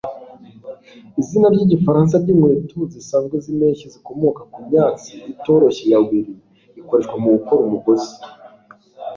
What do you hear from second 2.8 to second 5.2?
zisanzwe zimpeshyi zikomoka kumyatsi